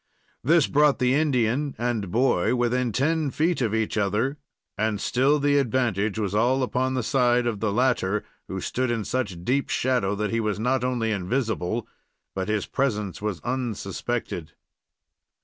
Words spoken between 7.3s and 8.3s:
of the latter,